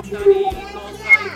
[0.00, 1.27] Thank you.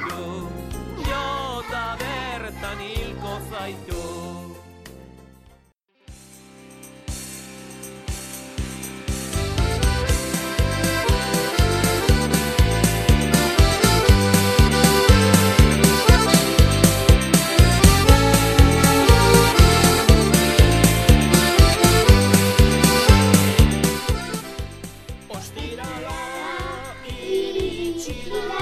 [28.12, 28.61] You.